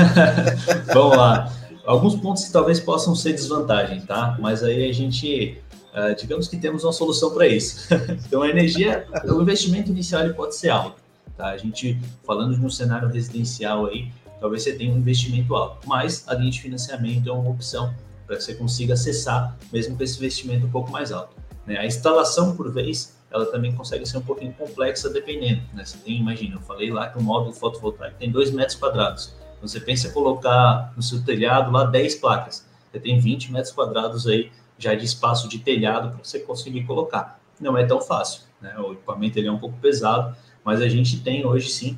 [0.93, 1.53] Vamos lá.
[1.85, 4.37] Alguns pontos que talvez possam ser desvantagem, tá?
[4.41, 5.63] Mas aí a gente,
[5.95, 7.87] uh, digamos que temos uma solução para isso.
[8.27, 11.06] então, a energia, o investimento inicial ele pode ser alto.
[11.37, 11.49] Tá?
[11.49, 16.27] A gente, falando de um cenário residencial aí, talvez você tenha um investimento alto, mas
[16.29, 17.95] a linha de financiamento é uma opção
[18.27, 21.37] para que você consiga acessar, mesmo com esse investimento um pouco mais alto.
[21.67, 21.79] Né?
[21.79, 25.63] A instalação, por vez, ela também consegue ser um pouquinho complexa, dependendo.
[25.75, 25.85] Né?
[25.85, 29.35] Você tem, imagina, eu falei lá que o módulo fotovoltaico tem 2 metros quadrados.
[29.57, 32.67] Então, você pensa em colocar no seu telhado lá 10 placas.
[32.91, 37.41] Você tem 20 metros quadrados aí já de espaço de telhado para você conseguir colocar.
[37.61, 38.43] Não é tão fácil.
[38.61, 38.77] Né?
[38.79, 41.97] O equipamento ele é um pouco pesado, mas a gente tem hoje sim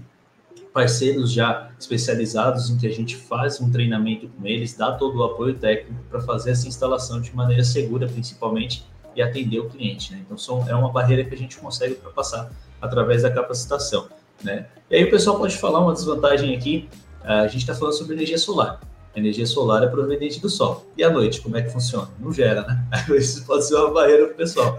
[0.75, 5.25] parceiros já especializados em que a gente faz um treinamento com eles, dá todo o
[5.25, 8.85] apoio técnico para fazer essa instalação de maneira segura, principalmente,
[9.17, 10.13] e atender o cliente.
[10.13, 10.21] Né?
[10.25, 14.07] Então, são, é uma barreira que a gente consegue ultrapassar através da capacitação.
[14.45, 14.67] Né?
[14.91, 16.89] E aí o pessoal pode falar uma desvantagem aqui,
[17.25, 18.81] a gente está falando sobre energia solar.
[19.17, 20.87] A energia solar é proveniente do sol.
[20.97, 22.09] E à noite, como é que funciona?
[22.21, 22.87] Não gera, né?
[23.17, 24.79] Isso pode ser uma barreira para o pessoal.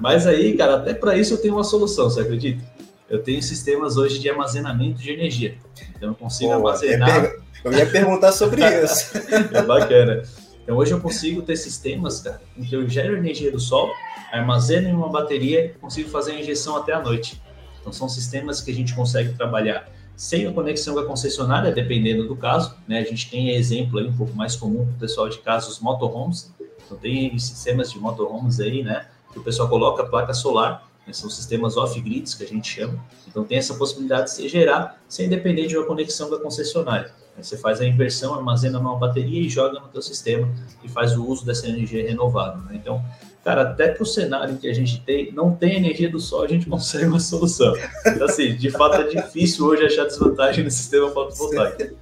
[0.00, 2.77] Mas aí, cara, até para isso eu tenho uma solução, você acredita?
[3.08, 5.56] Eu tenho sistemas hoje de armazenamento de energia.
[5.96, 7.32] Então eu consigo Pô, armazenar.
[7.64, 9.12] Eu ia perguntar sobre isso.
[9.52, 10.22] é bacana.
[10.62, 13.90] Então hoje eu consigo ter sistemas, cara, em que eu gero energia do sol,
[14.30, 17.40] armazeno em uma bateria e consigo fazer a injeção até a noite.
[17.80, 22.26] Então são sistemas que a gente consegue trabalhar sem a conexão com a concessionária, dependendo
[22.26, 22.74] do caso.
[22.86, 22.98] Né?
[22.98, 25.80] A gente tem exemplo aí um pouco mais comum para o pessoal de casa, os
[25.80, 26.52] motorhomes.
[26.84, 29.06] Então tem sistemas de motorhomes aí, né?
[29.32, 31.14] Que o pessoal coloca placa solar né?
[31.14, 33.02] São sistemas off-grids que a gente chama.
[33.26, 37.10] Então tem essa possibilidade de se gerar sem depender de uma conexão da concessionária.
[37.40, 41.24] Você faz a inversão, armazena numa bateria e joga no teu sistema e faz o
[41.24, 42.60] uso dessa energia renovável.
[42.62, 42.72] Né?
[42.74, 43.02] Então,
[43.44, 46.48] cara, até para o cenário que a gente tem, não tem energia do sol, a
[46.48, 47.74] gente consegue uma solução.
[48.04, 51.96] Então, assim, de fato é difícil hoje achar desvantagem no sistema fotovoltaico.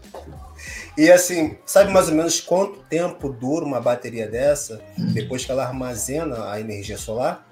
[0.96, 4.80] E assim, sabe mais ou menos quanto tempo dura uma bateria dessa
[5.12, 7.45] depois que ela armazena a energia solar?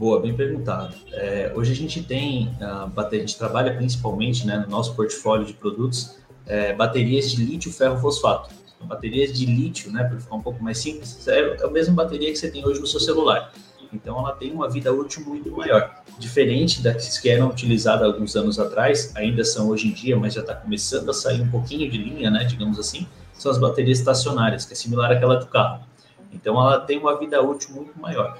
[0.00, 0.96] Boa, bem perguntado.
[1.12, 5.44] É, hoje a gente tem, a, bateria, a gente trabalha principalmente né, no nosso portfólio
[5.44, 8.48] de produtos, é, baterias de lítio-ferro-fosfato.
[8.74, 11.94] Então, baterias de lítio, né, para ficar um pouco mais simples, é, é a mesma
[11.94, 13.52] bateria que você tem hoje no seu celular.
[13.92, 16.02] Então ela tem uma vida útil muito maior.
[16.18, 20.40] Diferente das que eram utilizadas alguns anos atrás, ainda são hoje em dia, mas já
[20.40, 24.64] está começando a sair um pouquinho de linha, né, digamos assim, são as baterias estacionárias,
[24.64, 25.84] que é similar àquela do carro.
[26.32, 28.38] Então ela tem uma vida útil muito maior.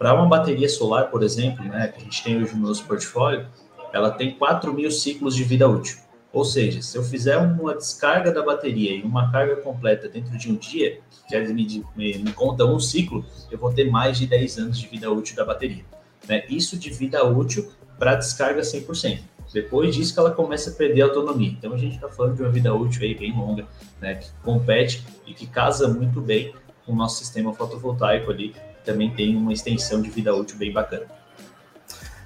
[0.00, 3.46] Para uma bateria solar, por exemplo, né, que a gente tem hoje no nosso portfólio,
[3.92, 5.98] ela tem 4 mil ciclos de vida útil.
[6.32, 10.50] Ou seja, se eu fizer uma descarga da bateria e uma carga completa dentro de
[10.50, 14.26] um dia, que quer me, me, me conta um ciclo, eu vou ter mais de
[14.26, 15.84] 10 anos de vida útil da bateria.
[16.26, 16.46] Né?
[16.48, 19.20] Isso de vida útil para descarga 100%.
[19.52, 21.50] Depois disso que ela começa a perder a autonomia.
[21.50, 23.66] Então a gente está falando de uma vida útil aí bem longa,
[24.00, 24.14] né?
[24.14, 26.54] que compete e que casa muito bem
[26.86, 31.06] com o nosso sistema fotovoltaico ali, também tem uma extensão de vida útil bem bacana.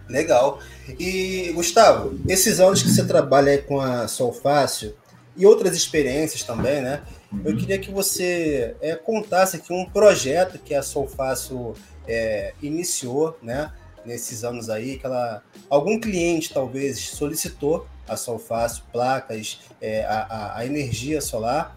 [0.09, 0.61] Legal.
[0.99, 4.95] E, Gustavo, esses anos que você trabalha com a Solfácil
[5.37, 7.03] e outras experiências também, né?
[7.33, 7.43] Uhum.
[7.45, 11.75] Eu queria que você é, contasse aqui um projeto que a Solfácil
[12.07, 13.73] é, iniciou, né?
[14.05, 20.59] Nesses anos aí, que ela, algum cliente talvez solicitou a Solfácil, placas, é, a, a,
[20.59, 21.75] a energia solar,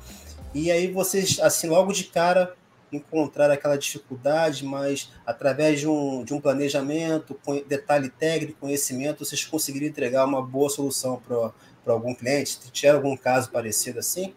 [0.53, 2.53] e aí vocês, assim, logo de cara,
[2.91, 9.89] encontrar aquela dificuldade, mas através de um, de um planejamento, detalhe técnico, conhecimento, vocês conseguiriam
[9.89, 12.59] entregar uma boa solução para algum cliente?
[12.71, 14.33] Tiveram algum caso parecido assim?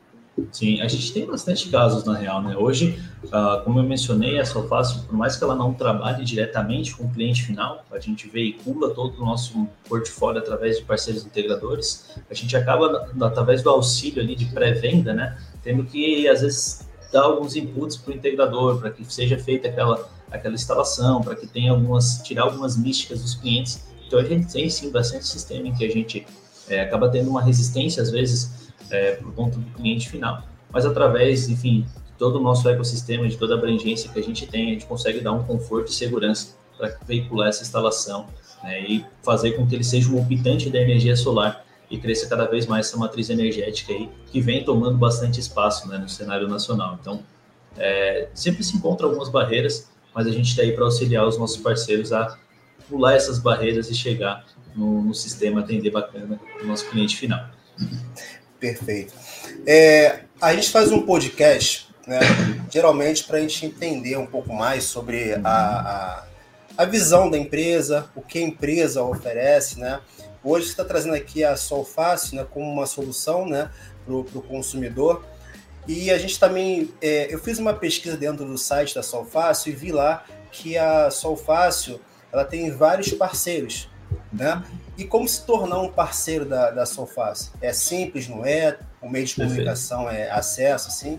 [0.52, 2.56] Sim, a gente tem bastante casos na real, né?
[2.56, 7.04] Hoje, uh, como eu mencionei, a Solfácil, por mais que ela não trabalhe diretamente com
[7.04, 12.34] o cliente final, a gente veicula todo o nosso portfólio através de parceiros integradores, a
[12.34, 15.36] gente acaba, através do auxílio ali de pré-venda, né?
[15.62, 20.08] Tendo que, às vezes, dar alguns inputs para o integrador, para que seja feita aquela,
[20.30, 23.84] aquela instalação, para que tenha algumas, tirar algumas místicas dos clientes.
[24.06, 26.26] Então a gente tem sim bastante sistema em que a gente
[26.68, 30.42] é, acaba tendo uma resistência às vezes é, por conta do cliente final,
[30.72, 34.46] mas através, enfim, de todo o nosso ecossistema, de toda a abrangência que a gente
[34.46, 38.26] tem, a gente consegue dar um conforto e segurança para veicular essa instalação
[38.62, 42.46] né, e fazer com que ele seja um optante da energia solar e cresça cada
[42.46, 46.96] vez mais essa matriz energética aí, que vem tomando bastante espaço né, no cenário nacional.
[47.00, 47.22] Então,
[47.76, 51.56] é, sempre se encontram algumas barreiras, mas a gente está aí para auxiliar os nossos
[51.56, 52.38] parceiros a
[52.88, 57.44] pular essas barreiras e chegar no, no sistema atender bacana o nosso cliente final.
[58.58, 59.12] Perfeito.
[59.66, 62.20] É, a gente faz um podcast, né,
[62.70, 66.24] geralmente para a gente entender um pouco mais sobre a, a,
[66.76, 70.00] a visão da empresa, o que a empresa oferece, né?
[70.42, 73.70] Hoje você está trazendo aqui a Solfácil né, como uma solução né,
[74.04, 75.24] para o consumidor.
[75.86, 79.76] E a gente também, é, eu fiz uma pesquisa dentro do site da Solfácil e
[79.76, 82.00] vi lá que a Solfácil
[82.32, 83.88] ela tem vários parceiros,
[84.32, 84.62] né?
[84.96, 86.84] E como se tornar um parceiro da, da?
[87.60, 88.78] É simples, não é?
[89.02, 90.28] O meio de comunicação Perfeito.
[90.28, 91.18] é acesso, assim?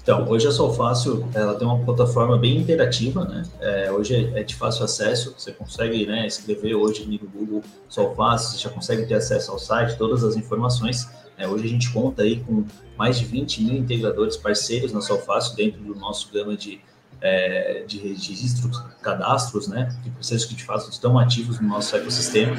[0.00, 3.42] Então, hoje a Solfácil, ela tem uma plataforma bem interativa, né?
[3.60, 8.58] É, hoje é de fácil acesso, você consegue né, escrever hoje no Google Solfácil, você
[8.62, 11.08] já consegue ter acesso ao site, todas as informações.
[11.36, 12.64] É, hoje a gente conta aí com
[12.96, 16.80] mais de 20 mil integradores parceiros na Solfácil, dentro do nosso gama de,
[17.20, 19.88] é, de registros, cadastros, né?
[20.04, 22.56] De processos que de fato estão ativos no nosso ecossistema.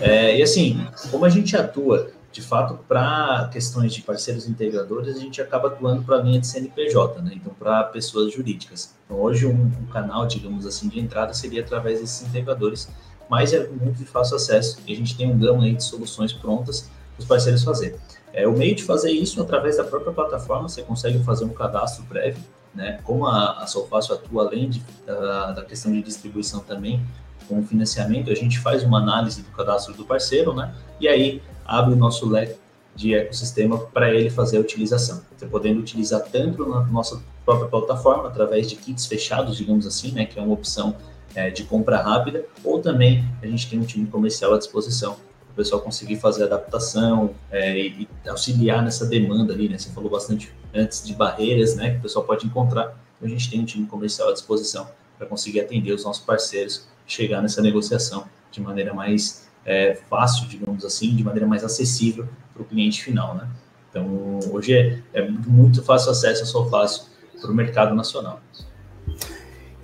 [0.00, 5.18] É, e assim, como a gente atua de fato, para questões de parceiros integradores, a
[5.18, 7.32] gente acaba atuando para a linha de CNPJ, né?
[7.34, 8.94] Então, para pessoas jurídicas.
[9.04, 12.88] Então, hoje, um, um, canal, digamos assim, de entrada seria através desses integradores,
[13.28, 16.32] mas é muito de fácil acesso e a gente tem um gama aí de soluções
[16.32, 17.98] prontas para os parceiros fazerem.
[18.32, 22.04] É, o meio de fazer isso através da própria plataforma, você consegue fazer um cadastro
[22.06, 22.42] prévio,
[22.74, 22.98] né?
[23.04, 27.04] Como a, a Solfácil atua além de, da, da questão de distribuição também,
[27.46, 30.74] com o financiamento, a gente faz uma análise do cadastro do parceiro, né?
[30.98, 32.56] E aí abre o nosso leque
[32.94, 35.22] de ecossistema para ele fazer a utilização.
[35.36, 40.26] Você podendo utilizar tanto na nossa própria plataforma, através de kits fechados, digamos assim, né,
[40.26, 40.94] que é uma opção
[41.34, 45.16] é, de compra rápida, ou também a gente tem um time comercial à disposição
[45.52, 49.76] o pessoal conseguir fazer adaptação é, e, auxiliar nessa demanda ali, né?
[49.76, 52.96] Você falou bastante antes de barreiras, né, que o pessoal pode encontrar.
[53.16, 56.88] Então a gente tem um time comercial à disposição para conseguir atender os nossos parceiros,
[57.06, 62.62] chegar nessa negociação de maneira mais é, fácil, digamos assim, de maneira mais acessível para
[62.62, 63.48] o cliente final, né?
[63.90, 67.04] Então, hoje é, é muito fácil acesso a Solfácil
[67.40, 68.40] para o mercado nacional.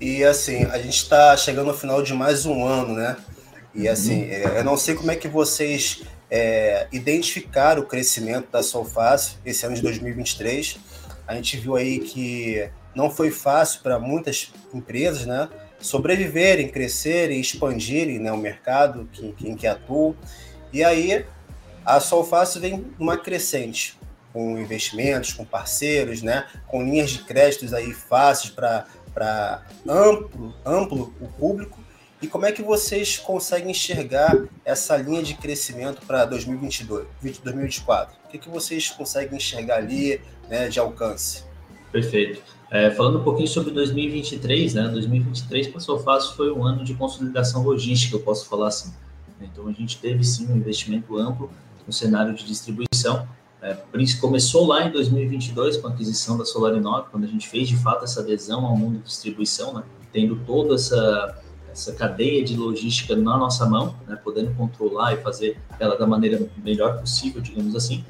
[0.00, 3.16] E assim, a gente está chegando ao final de mais um ano, né?
[3.74, 3.92] E uhum.
[3.92, 4.30] assim, uhum.
[4.30, 9.74] eu não sei como é que vocês é, identificaram o crescimento da Solfácil esse ano
[9.74, 10.78] de 2023.
[11.26, 15.48] A gente viu aí que não foi fácil para muitas empresas, né?
[15.80, 20.16] Sobreviverem, crescerem, expandirem né, o mercado que, em que atuam.
[20.72, 21.24] E aí
[21.84, 23.98] a Solfácil vem numa crescente,
[24.32, 26.46] com investimentos, com parceiros, né?
[26.66, 31.78] Com linhas de créditos aí fáceis para amplo, amplo o público
[32.20, 38.16] e como é que vocês conseguem enxergar essa linha de crescimento para 2022, 2024?
[38.24, 41.44] O que, que vocês conseguem enxergar ali né, de alcance?
[41.92, 42.42] Perfeito.
[42.70, 44.88] É, falando um pouquinho sobre 2023, né?
[44.88, 48.92] 2023 passou fácil, foi um ano de consolidação logística, eu posso falar assim.
[49.40, 51.50] Então a gente teve sim um investimento amplo
[51.86, 53.26] no cenário de distribuição.
[53.62, 53.76] É,
[54.20, 58.04] começou lá em 2022 com a aquisição da Solarinov, quando a gente fez de fato
[58.04, 59.82] essa adesão ao mundo de distribuição, né?
[60.12, 65.60] tendo toda essa essa cadeia de logística na nossa mão, né, podendo controlar e fazer
[65.78, 68.04] ela da maneira melhor possível, digamos assim.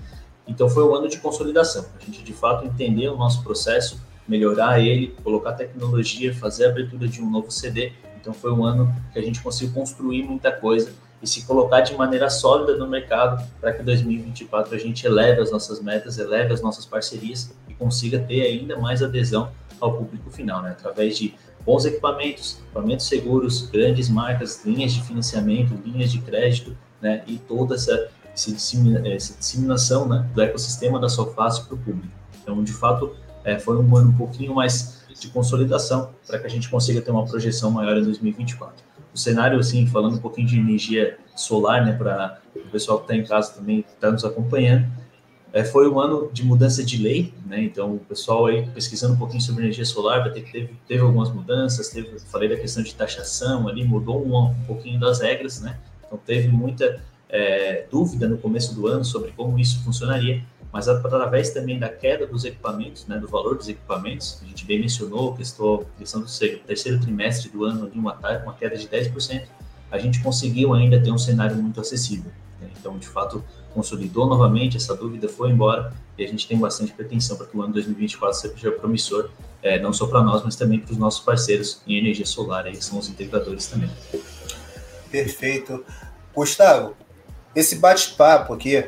[0.47, 4.81] Então foi um ano de consolidação, a gente de fato entender o nosso processo, melhorar
[4.81, 7.93] ele, colocar tecnologia, fazer a abertura de um novo CD.
[8.21, 11.95] Então foi um ano que a gente conseguiu construir muita coisa e se colocar de
[11.97, 16.61] maneira sólida no mercado para que 2024 a gente eleve as nossas metas, eleve as
[16.61, 20.71] nossas parcerias e consiga ter ainda mais adesão ao público final, né?
[20.71, 27.23] através de bons equipamentos, equipamentos seguros, grandes marcas, linhas de financiamento, linhas de crédito, né,
[27.27, 32.12] e toda essa, essa, disseminação né, do ecossistema da Sofácil para o público.
[32.43, 33.14] Então, de fato,
[33.49, 37.11] é, foi um ano um pouquinho mais de consolidação para que a gente consiga ter
[37.11, 38.85] uma projeção maior em 2024.
[39.13, 43.17] O cenário, assim, falando um pouquinho de energia solar, né, para o pessoal que está
[43.17, 44.87] em casa também está nos acompanhando,
[45.51, 47.65] é, foi um ano de mudança de lei, né?
[47.65, 51.01] Então, o pessoal aí pesquisando um pouquinho sobre energia solar vai ter que teve, teve
[51.01, 51.89] algumas mudanças.
[51.89, 55.79] Teve, falei da questão de taxação ali, mudou um, um pouquinho das regras, né?
[56.07, 61.50] Então, teve muita é, dúvida no começo do ano sobre como isso funcionaria, mas através
[61.50, 63.18] também da queda dos equipamentos, né?
[63.18, 66.28] Do valor dos equipamentos, a gente bem mencionou, questão, questão do
[66.66, 69.46] terceiro trimestre do ano, de uma, uma queda de 10%,
[69.90, 72.31] a gente conseguiu ainda ter um cenário muito acessível.
[72.61, 72.68] Né?
[72.78, 77.37] Então, de fato, consolidou novamente, essa dúvida foi embora e a gente tem bastante pretensão
[77.37, 79.31] para que o ano 2024 seja promissor,
[79.62, 82.72] é, não só para nós, mas também para os nossos parceiros em energia solar, aí,
[82.72, 83.90] que são os integradores também.
[85.11, 85.85] Perfeito.
[86.35, 86.94] Gustavo,
[87.54, 88.85] esse bate-papo aqui,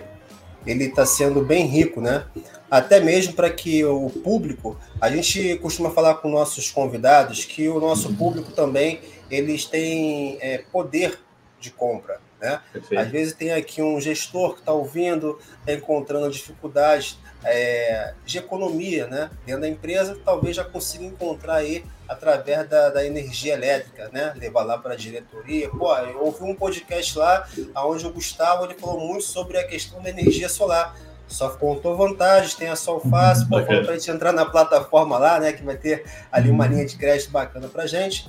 [0.67, 2.25] ele está sendo bem rico, né?
[2.71, 7.81] Até mesmo para que o público, a gente costuma falar com nossos convidados que o
[7.81, 11.19] nosso público também, eles têm é, poder
[11.59, 12.21] de compra.
[12.41, 12.61] Né?
[12.97, 19.07] Às vezes tem aqui um gestor que está ouvindo, está encontrando dificuldades é, de economia
[19.07, 19.31] né?
[19.47, 24.33] dentro da empresa, talvez já consiga encontrar aí através da, da energia elétrica, né?
[24.37, 25.69] levar lá para a diretoria.
[25.71, 30.03] Pô, eu ouvi um podcast lá onde o Gustavo ele falou muito sobre a questão
[30.03, 30.97] da energia solar.
[31.29, 35.39] Só contou vantagens, tem a Solfácil, pô, falou para a gente entrar na plataforma lá,
[35.39, 35.53] né?
[35.53, 38.29] Que vai ter ali uma linha de crédito bacana para gente.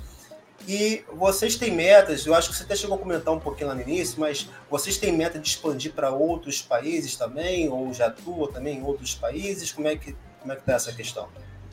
[0.67, 3.75] E vocês têm metas, eu acho que você até chegou a comentar um pouquinho lá
[3.75, 8.51] no início, mas vocês têm meta de expandir para outros países também, ou já atua
[8.51, 9.71] também em outros países?
[9.71, 11.27] Como é que como é que está essa questão?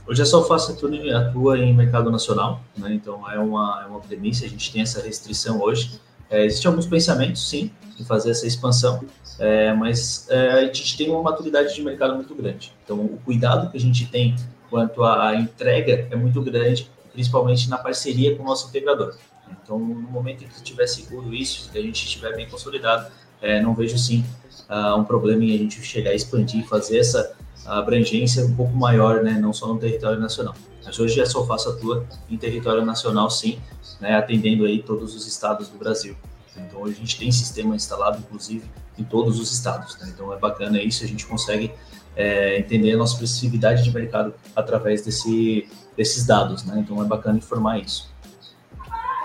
[0.06, 2.92] Hoje a Solface atua, atua em mercado nacional, né?
[2.92, 6.00] então é uma, é uma premissa, a gente tem essa restrição hoje.
[6.30, 9.02] É, Existem alguns pensamentos, sim, em fazer essa expansão,
[9.38, 12.72] é, mas é, a gente tem uma maturidade de mercado muito grande.
[12.84, 14.36] Então, o cuidado que a gente tem
[14.68, 19.12] quanto à entrega é muito grande principalmente na parceria com o nosso integrador.
[19.60, 23.10] Então, no momento em que estiver seguro isso, que a gente estiver bem consolidado,
[23.42, 24.24] é, não vejo sim
[24.70, 27.34] uh, um problema em a gente chegar a expandir, fazer essa
[27.66, 30.54] abrangência um pouco maior, né, não só no território nacional.
[30.84, 33.58] Mas hoje a Solfaço atua em território nacional, sim,
[34.00, 36.14] né, atendendo aí todos os estados do Brasil.
[36.56, 38.64] Então, hoje a gente tem sistema instalado, inclusive,
[38.96, 39.98] em todos os estados.
[39.98, 40.12] Né?
[40.14, 41.72] Então, é bacana isso, a gente consegue
[42.18, 46.82] é, entender a nossa expressividade de mercado através desse, desses dados, né?
[46.84, 48.12] Então é bacana informar isso.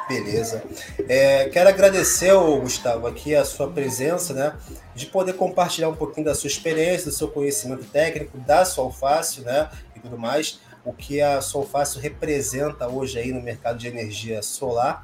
[0.08, 0.64] Beleza.
[1.10, 2.32] É, quero agradecer,
[2.62, 4.54] Gustavo, aqui a sua presença, né?
[4.94, 9.70] De poder compartilhar um pouquinho da sua experiência, do seu conhecimento técnico, da Solfácil, né?
[9.96, 15.04] E tudo mais, o que a Solfácil representa hoje aí no mercado de energia solar.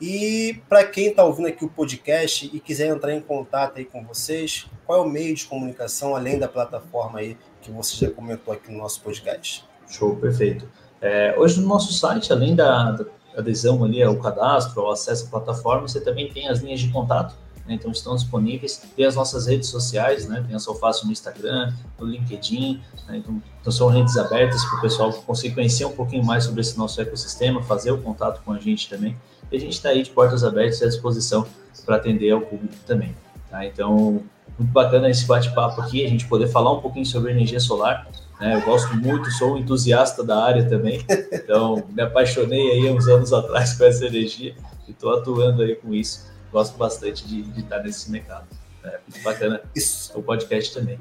[0.00, 4.02] E para quem está ouvindo aqui o podcast e quiser entrar em contato aí com
[4.02, 8.54] vocês, qual é o meio de comunicação além da plataforma aí que você já comentou
[8.54, 9.62] aqui no nosso podcast?
[9.86, 10.66] Show, perfeito.
[11.02, 13.04] É, hoje no nosso site, além da, da
[13.36, 17.36] adesão ali ao cadastro, ao acesso à plataforma, você também tem as linhas de contato.
[17.66, 17.74] né?
[17.74, 18.78] então estão disponíveis.
[18.96, 20.42] Tem as nossas redes sociais, né?
[20.46, 23.18] tem a Solfácil no Instagram, no LinkedIn, né?
[23.18, 26.78] então, então, são redes abertas para o pessoal conseguir conhecer um pouquinho mais sobre esse
[26.78, 29.14] nosso ecossistema, fazer o contato com a gente também.
[29.50, 31.46] E a gente está aí de portas abertas e à disposição
[31.84, 33.14] para atender ao público também.
[33.50, 33.64] Tá?
[33.66, 34.22] Então,
[34.58, 38.08] muito bacana esse bate-papo aqui, a gente poder falar um pouquinho sobre energia solar.
[38.40, 38.54] Né?
[38.56, 43.32] Eu gosto muito, sou um entusiasta da área também, então me apaixonei aí uns anos
[43.32, 44.54] atrás com essa energia
[44.86, 46.30] e estou atuando aí com isso.
[46.52, 48.46] Gosto bastante de, de estar nesse mercado.
[48.84, 50.10] É muito bacana isso.
[50.18, 50.98] o podcast também.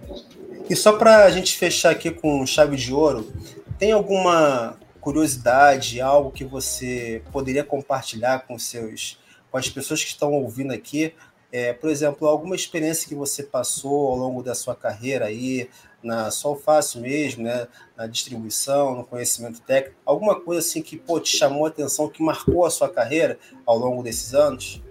[0.70, 3.32] E só para a gente fechar aqui com chave de ouro,
[3.78, 9.20] tem alguma curiosidade, algo que você poderia compartilhar com seus
[9.52, 11.16] com as pessoas que estão ouvindo aqui
[11.52, 15.70] é, por exemplo, alguma experiência que você passou ao longo da sua carreira aí,
[16.02, 21.36] na Solfácil mesmo, né, na distribuição, no conhecimento técnico, alguma coisa assim que pô, te
[21.36, 24.82] chamou a atenção, que marcou a sua carreira ao longo desses anos?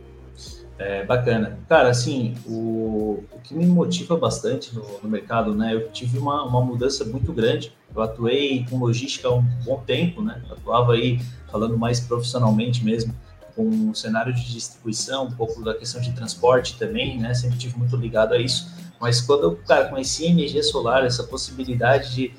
[0.79, 1.59] É, bacana.
[1.69, 5.75] Cara, assim, o, o que me motiva bastante no, no, mercado, né?
[5.75, 7.73] Eu tive uma, uma mudança muito grande.
[7.95, 10.41] Eu atuei com logística há um bom tempo, né?
[10.49, 11.21] Atuava aí
[11.51, 13.13] falando mais profissionalmente mesmo
[13.57, 17.35] com o cenário de distribuição, um pouco da questão de transporte também, né?
[17.35, 18.71] Sempre tive muito ligado a isso.
[19.01, 22.33] Mas quando eu, cara, conheci a energia solar, essa possibilidade de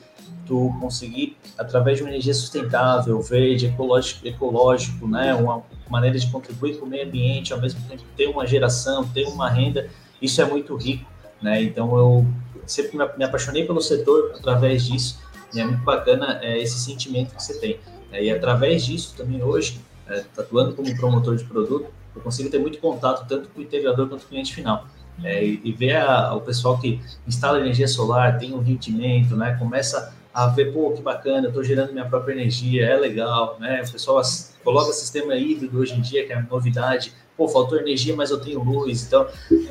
[0.50, 5.36] tu conseguir, através de uma energia sustentável, verde, ecológico, ecológico né?
[5.36, 9.26] Uma maneira de contribuir para o meio ambiente, ao mesmo tempo ter uma geração, ter
[9.28, 9.88] uma renda,
[10.20, 11.06] isso é muito rico,
[11.39, 11.62] né?
[11.62, 12.26] Então eu
[12.66, 15.20] sempre me apaixonei pelo setor através disso,
[15.54, 17.80] e é muito bacana é, esse sentimento que você tem.
[18.12, 22.58] É, e através disso também hoje é, atuando como promotor de produto, eu consigo ter
[22.58, 24.88] muito contato tanto com o integrador quanto com o cliente final.
[25.24, 29.56] É, e, e, ver a, o pessoal que instala energia solar, tem um rendimento, né,
[29.60, 33.91] começa a ver, pô, que bacana, estou gerando minha própria energia, é legal, né, o
[33.91, 34.21] pessoal
[34.63, 38.63] coloca sistema híbrido hoje em dia, que é novidade, pô, faltou energia, mas eu tenho
[38.63, 39.27] luz, então,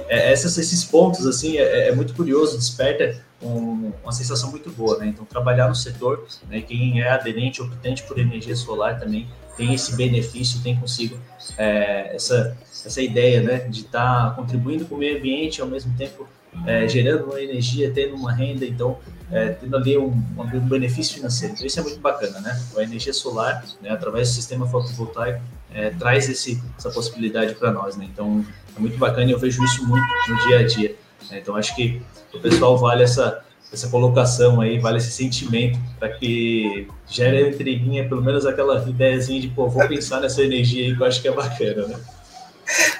[0.08, 4.98] é, esses, esses pontos, assim, é, é muito curioso, desperta um, uma sensação muito boa,
[4.98, 9.74] né, então, trabalhar no setor, né, quem é aderente, optante por energia solar também, tem
[9.74, 11.18] esse benefício, tem consigo
[11.56, 15.92] é, essa, essa ideia né, de estar tá contribuindo com o meio ambiente ao mesmo
[15.96, 16.28] tempo
[16.66, 18.98] é, gerando uma energia, tendo uma renda, então
[19.30, 21.54] é, tendo ali um, um, benefício financeiro.
[21.54, 22.60] Então isso é muito bacana, né?
[22.76, 25.40] A energia solar, né, através do sistema fotovoltaico,
[25.72, 28.08] é, traz esse, essa possibilidade para nós, né?
[28.10, 28.44] Então
[28.76, 30.96] é muito bacana e eu vejo isso muito no dia a dia.
[31.30, 31.38] Né?
[31.40, 32.00] Então acho que
[32.32, 38.08] o pessoal vale essa essa colocação aí, vale esse sentimento para que gere a intriguinha,
[38.08, 41.28] pelo menos aquela ideiazinha de, pô, vou pensar nessa energia aí que eu acho que
[41.28, 42.00] é bacana, né?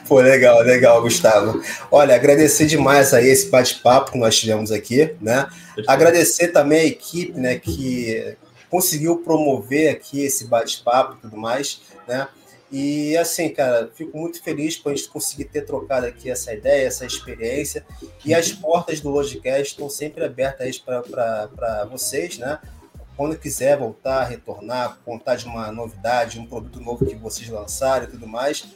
[0.07, 1.62] Pô, legal, legal, Gustavo.
[1.91, 5.49] Olha, agradecer demais aí esse bate-papo que nós tivemos aqui, né?
[5.87, 8.37] Agradecer também a equipe, né, que
[8.71, 12.29] conseguiu promover aqui esse bate-papo e tudo mais, né?
[12.71, 16.87] E assim, cara, fico muito feliz por a gente conseguir ter trocado aqui essa ideia,
[16.87, 17.85] essa experiência.
[18.25, 22.59] E as portas do Logicast estão sempre abertas para vocês, né?
[23.16, 28.09] Quando quiser voltar, retornar, contar de uma novidade, um produto novo que vocês lançaram e
[28.09, 28.66] tudo mais,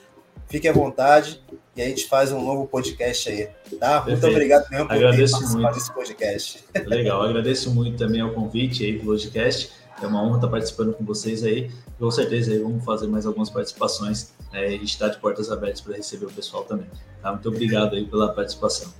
[0.52, 1.42] fique à vontade
[1.74, 3.48] e a gente faz um novo podcast aí,
[3.80, 4.02] tá?
[4.02, 4.20] Perfeito.
[4.20, 5.74] Muito obrigado mesmo por agradeço ter participado muito.
[5.74, 6.64] desse podcast.
[6.86, 11.04] Legal, agradeço muito também ao convite aí do Logicast é uma honra estar participando com
[11.04, 11.70] vocês aí.
[11.98, 14.32] Com certeza aí vamos fazer mais algumas participações.
[14.52, 14.66] Né?
[14.66, 16.86] a gente está de portas abertas para receber o pessoal também.
[17.22, 17.32] Tá?
[17.32, 18.92] Muito obrigado aí pela participação.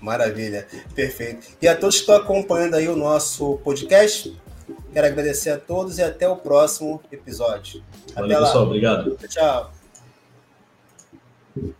[0.00, 1.48] Maravilha, perfeito.
[1.60, 4.34] E a todos que estão acompanhando aí o nosso podcast,
[4.92, 7.82] quero agradecer a todos e até o próximo episódio.
[8.14, 8.64] Valeu, até pessoal.
[8.64, 9.18] Obrigado.
[9.28, 9.79] Tchau.
[11.54, 11.79] Thank you.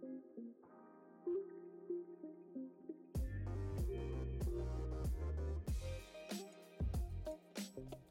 [0.00, 0.10] thank
[7.76, 8.07] you